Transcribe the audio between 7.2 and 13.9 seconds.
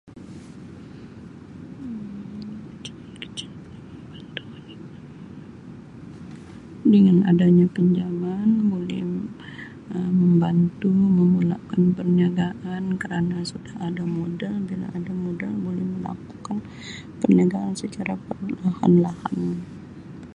ada nya pinjaman boleh Um membantu memulakan perniagaan kerana sudah